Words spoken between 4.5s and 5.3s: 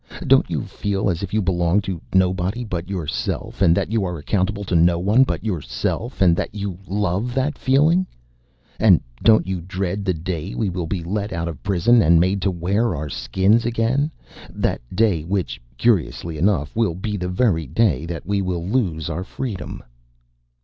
to no one